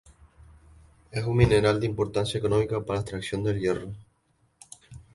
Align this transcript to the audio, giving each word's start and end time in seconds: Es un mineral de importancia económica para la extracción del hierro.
Es 1.11 1.23
un 1.25 1.37
mineral 1.37 1.79
de 1.79 1.85
importancia 1.85 2.39
económica 2.39 2.81
para 2.83 2.95
la 2.95 3.01
extracción 3.03 3.43
del 3.43 3.59
hierro. 3.59 3.93